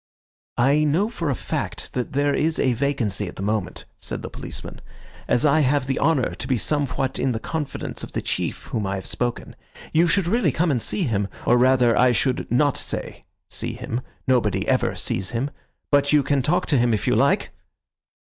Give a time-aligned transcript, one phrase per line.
[0.57, 4.31] "I know for a fact that there is a vacancy at the moment," said the
[4.31, 4.81] policeman,
[5.27, 8.71] "as I have the honour to be somewhat in the confidence of the chief of
[8.71, 9.55] whom I have spoken.
[9.93, 11.27] You should really come and see him.
[11.45, 15.51] Or rather, I should not say see him, nobody ever sees him;
[15.91, 17.51] but you can talk to him if you like."